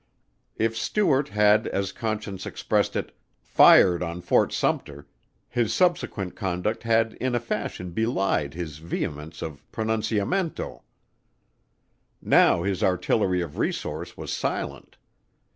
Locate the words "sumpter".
4.51-5.05